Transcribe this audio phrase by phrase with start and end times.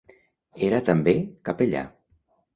[0.69, 1.15] Era, també,
[1.51, 1.85] capellà.